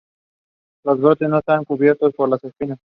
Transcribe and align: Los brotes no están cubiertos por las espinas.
Los 0.83 0.99
brotes 0.99 1.29
no 1.29 1.37
están 1.37 1.63
cubiertos 1.63 2.15
por 2.15 2.27
las 2.27 2.43
espinas. 2.43 2.79